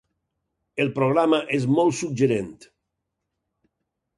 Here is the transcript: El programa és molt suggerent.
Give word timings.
El 0.85 0.89
programa 0.95 1.39
és 1.59 1.67
molt 1.75 1.97
suggerent. 1.99 2.51